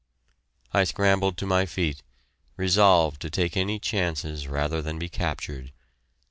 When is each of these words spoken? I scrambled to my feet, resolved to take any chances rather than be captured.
I 0.73 0.83
scrambled 0.85 1.37
to 1.37 1.45
my 1.45 1.67
feet, 1.67 2.01
resolved 2.57 3.21
to 3.21 3.29
take 3.29 3.55
any 3.55 3.77
chances 3.77 4.47
rather 4.47 4.81
than 4.81 4.97
be 4.97 5.09
captured. 5.09 5.71